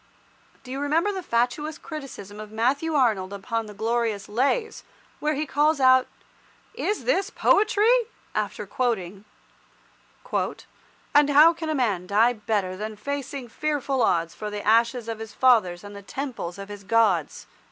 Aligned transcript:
Do 0.63 0.71
you 0.71 0.79
remember 0.79 1.11
the 1.11 1.21
fatuous 1.21 1.77
criticism 1.77 2.39
of 2.39 2.51
Matthew 2.51 2.95
Arnold 2.95 3.31
upon 3.31 3.67
the 3.67 3.73
glorious 3.75 4.27
"Lays," 4.27 4.83
where 5.19 5.35
he 5.35 5.45
calls 5.45 5.79
out 5.79 6.07
"is 6.73 7.03
this 7.03 7.29
poetry?" 7.29 8.07
after 8.33 8.65
quoting— 8.65 9.25
"And 11.13 11.29
how 11.29 11.53
can 11.53 11.77
man 11.77 12.07
die 12.07 12.33
better 12.33 12.75
Than 12.75 12.95
facing 12.95 13.47
fearful 13.47 14.01
odds 14.01 14.33
For 14.33 14.49
the 14.49 14.65
ashes 14.65 15.07
of 15.07 15.19
his 15.19 15.35
fathers 15.35 15.83
And 15.83 15.95
the 15.95 16.01
Temples 16.01 16.57
of 16.57 16.67
his 16.67 16.83
Gods?" 16.83 17.45